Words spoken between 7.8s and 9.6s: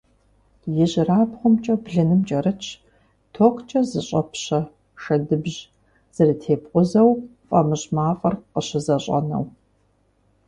мафӀэр къыщызэщӀэнэу.